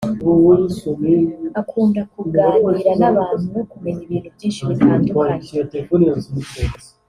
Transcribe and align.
akunda 1.61 2.01
kuganira 2.13 2.91
n’abantu 2.99 3.45
no 3.55 3.63
kumenya 3.71 4.01
ibintu 4.05 4.29
byinshi 4.35 4.61
bitandukanye 4.69 5.47